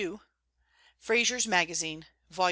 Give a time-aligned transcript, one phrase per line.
[0.97, 2.39] Fraser's Magazine, vol.